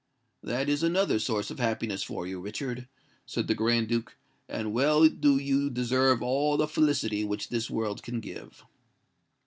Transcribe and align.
"That 0.41 0.67
is 0.67 0.81
another 0.81 1.19
source 1.19 1.51
of 1.51 1.59
happiness 1.59 2.01
for 2.01 2.25
you, 2.25 2.39
Richard," 2.41 2.87
said 3.27 3.45
the 3.47 3.53
Grand 3.53 3.87
Duke; 3.87 4.17
"and 4.49 4.73
well 4.73 5.07
do 5.07 5.37
you 5.37 5.69
deserve 5.69 6.23
all 6.23 6.57
the 6.57 6.67
felicity 6.67 7.23
which 7.23 7.49
this 7.49 7.69
world 7.69 8.01
can 8.01 8.19
give." 8.19 8.63